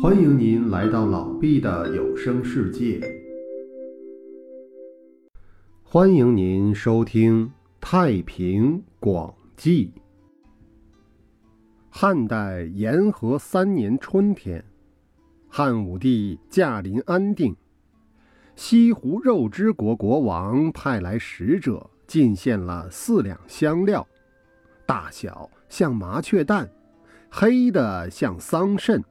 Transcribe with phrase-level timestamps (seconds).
[0.00, 3.00] 欢迎您来到老毕的有声世界。
[5.82, 7.46] 欢迎您收听
[7.80, 9.92] 《太平广记》。
[11.90, 14.64] 汉代延和三年春天，
[15.48, 17.56] 汉武帝驾临安定，
[18.54, 24.06] 西湖肉之国国王派来使者进献了四两香料，
[24.86, 26.70] 大小像麻雀蛋，
[27.28, 29.02] 黑的像桑葚。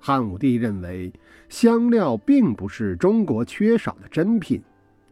[0.00, 1.12] 汉武帝认为
[1.50, 4.62] 香料并不是中国缺少的珍品，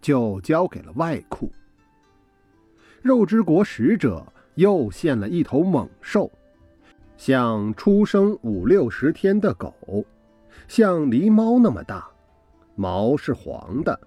[0.01, 1.53] 就交给了外库。
[3.03, 6.31] 肉之国使者又献了一头猛兽，
[7.17, 9.73] 像出生五六十天的狗，
[10.67, 12.09] 像狸猫那么大，
[12.75, 14.01] 毛是黄的。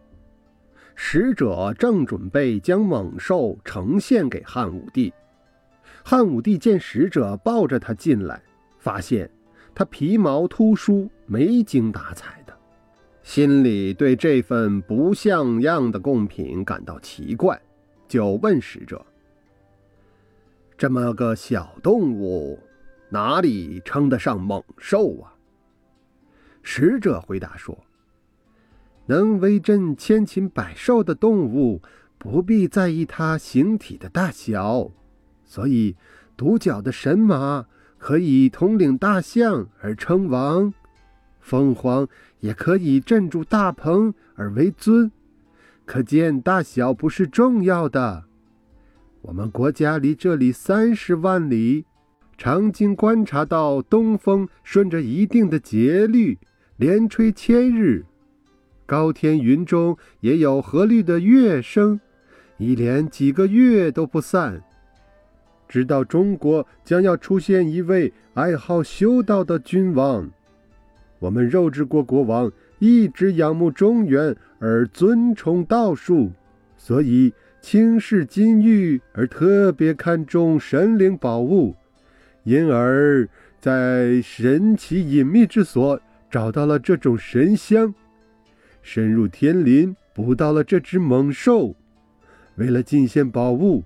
[0.95, 5.13] 使者正准备将猛兽呈现给汉武帝，
[6.03, 8.41] 汉武帝见使者抱着他进来，
[8.79, 9.29] 发现。
[9.73, 12.53] 他皮毛突出，没精打采的，
[13.23, 17.59] 心里对这份不像样的贡品感到奇怪，
[18.07, 19.03] 就问使者
[20.77, 22.59] ：“这么个小动物，
[23.09, 25.33] 哪里称得上猛兽啊？”
[26.61, 27.77] 使者回答说
[29.07, 31.81] ：“能威震千禽百兽的动物，
[32.17, 34.91] 不必在意它形体的大小，
[35.45, 35.95] 所以
[36.35, 37.65] 独角的神马。”
[38.01, 40.73] 可以统领大象而称王，
[41.39, 42.07] 凤凰
[42.39, 45.11] 也可以镇住大鹏而为尊。
[45.85, 48.23] 可见大小不是重要的。
[49.21, 51.85] 我们国家离这里三十万里，
[52.39, 56.39] 常经观察到东风顺着一定的节律，
[56.77, 58.05] 连吹千日；
[58.87, 61.99] 高天云中也有和律的乐声，
[62.57, 64.63] 一连几个月都不散。
[65.71, 70.29] 知道中国将要出现一位爱好修道的君王，
[71.17, 76.29] 我们肉之国国王一直仰慕中原而尊崇道术，
[76.75, 81.73] 所以轻视金玉而特别看重神灵宝物，
[82.43, 83.25] 因而，
[83.61, 85.97] 在神奇隐秘之所
[86.29, 87.95] 找到了这种神香，
[88.81, 91.73] 深入天林捕到了这只猛兽，
[92.55, 93.85] 为了进献宝物。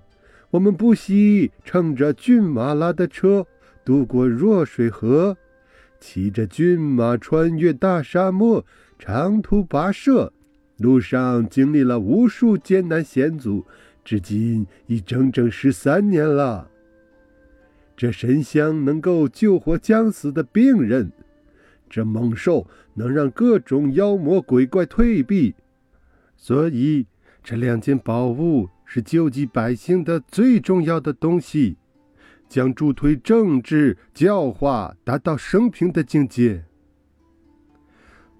[0.50, 3.46] 我们不惜乘着骏马拉的车
[3.84, 5.36] 渡过弱水河，
[6.00, 8.64] 骑着骏马穿越大沙漠，
[8.98, 10.32] 长途跋涉，
[10.78, 13.64] 路上经历了无数艰难险阻，
[14.04, 16.70] 至今已整整十三年了。
[17.96, 21.10] 这神香能够救活将死的病人，
[21.90, 25.54] 这猛兽能让各种妖魔鬼怪退避，
[26.36, 27.06] 所以
[27.42, 28.68] 这两件宝物。
[28.86, 31.76] 是救济百姓的最重要的东西，
[32.48, 36.64] 将助推政治教化达到升平的境界。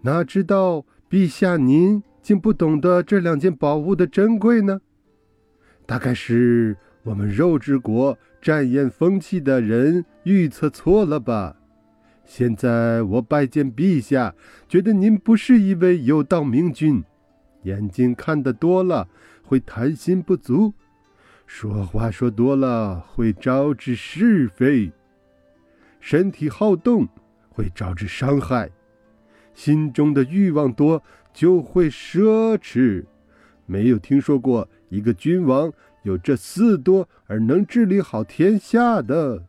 [0.02, 4.80] 哪知道陛下您竟不懂得这两件宝物的珍贵呢？
[5.84, 11.56] 大概是我们肉之国沾染风气的人预测错了吧？
[12.24, 14.34] 现在我拜见陛下，
[14.68, 17.04] 觉得您不是一位有道明君，
[17.66, 19.08] 眼睛看得多了。
[19.48, 20.72] 会贪心不足，
[21.46, 24.90] 说话说多了会招致是非；
[26.00, 27.06] 身体好动
[27.48, 28.66] 会招致伤害；
[29.54, 31.00] 心中的欲望多
[31.32, 33.04] 就会奢侈。
[33.66, 35.72] 没有听说过一个君王
[36.02, 39.44] 有这四多而能治理好天下的。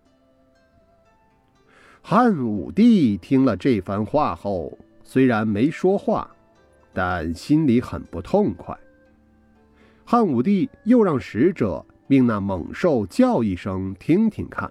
[2.04, 6.30] 汉武帝听了这番话后，虽然没说话，
[6.98, 8.76] 但心里很不痛快。
[10.04, 14.68] 汉武帝又让使者命那猛兽叫一声，听听看。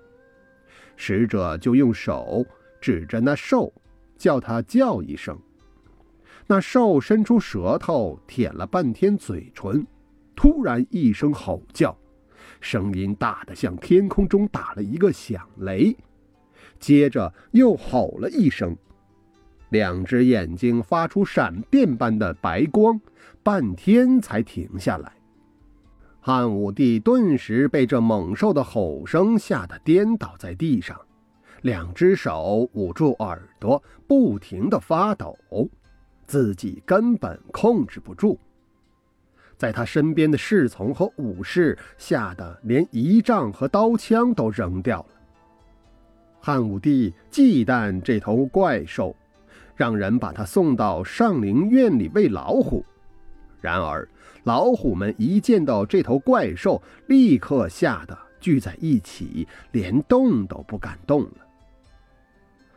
[0.97, 2.45] 使者就用手
[2.81, 3.73] 指着那兽，
[4.19, 5.39] 叫他叫一声。
[6.49, 9.87] 那兽伸出舌头舔了半天嘴唇，
[10.35, 11.97] 突然一声吼叫，
[12.61, 15.97] 声音大得像天空中打了一个响雷。
[16.81, 18.77] 接着又吼了一声，
[19.71, 23.01] 两只眼睛发出闪电般的白光，
[23.43, 25.13] 半天才停下来。
[26.21, 31.01] 汉武帝顿时被这猛兽的吼声吓得颠倒在地上，
[31.63, 35.37] 两只手捂住耳朵，不停地发抖，
[36.27, 38.39] 自己根本控制不住。
[39.57, 45.07] 在他身边的侍从和武士吓得连仪仗和刀枪都扔掉了。
[46.41, 49.17] 汉武帝忌惮这头怪兽，
[49.77, 52.85] 让人把他送到上林苑里喂老虎。
[53.61, 54.09] 然而，
[54.45, 61.47] 老虎们一见到这头怪兽，立刻吓得聚在一起，连动都不敢动了。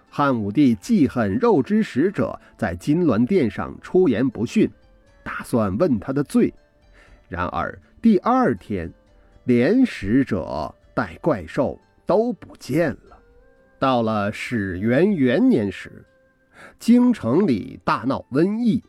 [0.10, 4.68] 汉武帝记恨肉之使者在金銮殿上出言不逊，
[5.24, 6.52] 打算问他的罪。
[7.28, 8.92] 然而第二天，
[9.44, 13.20] 连使者带怪兽都不见了。
[13.78, 16.04] 到了始元元年时，
[16.80, 18.84] 京城里大闹瘟疫，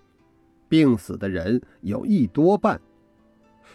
[0.68, 2.80] 病死的人有一多半。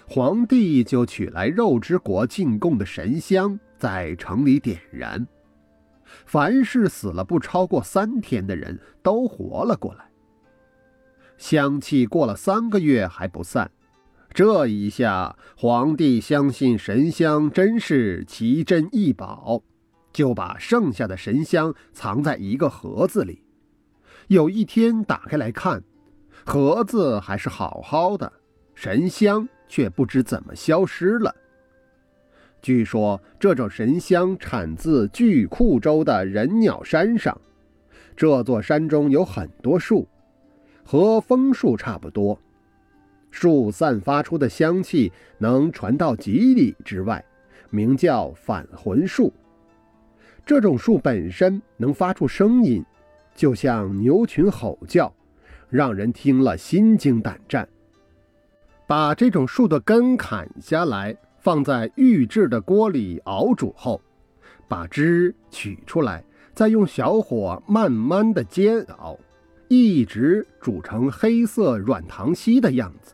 [0.07, 5.25] 皇帝就取来肉之国进贡的神香，在城里点燃。
[6.25, 10.06] 凡是死了不超过三天的人都活了过来。
[11.38, 13.71] 香气过了三个月还不散，
[14.31, 19.63] 这一下皇帝相信神香真是奇珍异宝，
[20.13, 23.44] 就把剩下的神香藏在一个盒子里。
[24.27, 25.83] 有一天打开来看，
[26.45, 28.31] 盒子还是好好的，
[28.74, 31.33] 神香却不知怎么消失了。
[32.62, 37.39] 据说这种神香产自巨库州的人鸟山上，
[38.16, 40.07] 这座山中有很多树，
[40.83, 42.39] 和枫树差不多，
[43.30, 47.24] 树散发出的香气能传到几里之外，
[47.69, 49.31] 名叫返魂树。
[50.44, 52.83] 这种树本身能发出声音，
[53.35, 55.13] 就像牛群吼叫，
[55.69, 57.67] 让人听了心惊胆战。
[58.87, 61.15] 把这种树的根砍下来。
[61.45, 64.01] 放在预制的锅里熬煮后，
[64.67, 69.15] 把汁取出来，再用小火慢慢的煎熬，
[69.67, 73.13] 一直煮成黑色软糖稀的样子，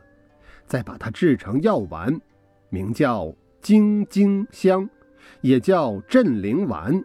[0.66, 2.22] 再把它制成药丸，
[2.70, 4.90] 名叫精精香，
[5.42, 7.04] 也叫镇灵丸，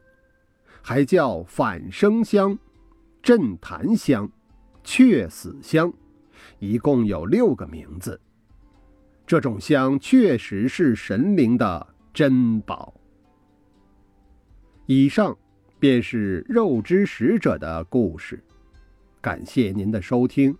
[0.80, 2.56] 还叫反生香、
[3.26, 4.30] 镇潭香、
[4.84, 5.92] 雀死香，
[6.60, 8.20] 一共有六个名字。
[9.26, 11.84] 这种香确实是神灵的
[12.14, 12.94] 珍宝。
[14.86, 15.36] 以上
[15.80, 18.40] 便是肉之使者的故事，
[19.20, 20.56] 感谢您的收听。